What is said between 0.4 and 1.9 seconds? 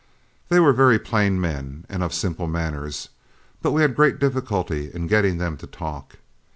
They were very plain men